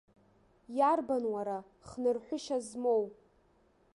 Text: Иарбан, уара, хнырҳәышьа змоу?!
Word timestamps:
Иарбан, 0.77 1.23
уара, 1.33 1.57
хнырҳәышьа 1.87 2.57
змоу?! 2.67 3.03